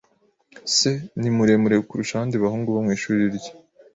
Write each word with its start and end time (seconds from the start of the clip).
[S] 0.75 0.77
Ni 1.19 1.29
muremure 1.35 1.75
kurusha 1.87 2.13
abandi 2.15 2.35
bahungu 2.43 2.67
bo 2.75 2.81
mu 2.85 2.91
ishuri 2.97 3.21
rye. 3.35 3.51